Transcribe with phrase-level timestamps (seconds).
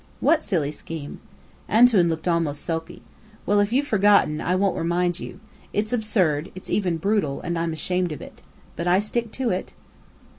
[0.19, 1.19] "What silly scheme?"
[1.69, 3.03] "Antoun" looked almost sulky.
[3.45, 5.39] "Well, if you've forgotten, I won't remind you.
[5.73, 8.41] It's absurd; it's even brutal; and I'm ashamed of it.
[8.75, 9.75] But I stick to it."